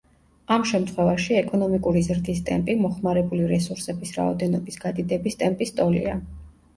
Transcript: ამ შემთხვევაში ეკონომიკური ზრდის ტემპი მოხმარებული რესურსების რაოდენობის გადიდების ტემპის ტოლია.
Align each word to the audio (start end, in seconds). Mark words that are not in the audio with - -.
ამ 0.53 0.63
შემთხვევაში 0.67 1.35
ეკონომიკური 1.41 2.01
ზრდის 2.07 2.41
ტემპი 2.47 2.75
მოხმარებული 2.85 3.49
რესურსების 3.51 4.15
რაოდენობის 4.15 4.81
გადიდების 4.87 5.37
ტემპის 5.43 5.75
ტოლია. 5.81 6.17